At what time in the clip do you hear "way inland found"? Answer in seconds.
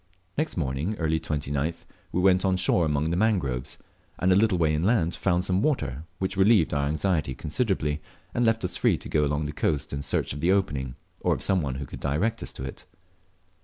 4.57-5.45